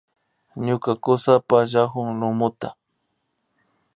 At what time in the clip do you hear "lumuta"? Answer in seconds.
2.19-2.69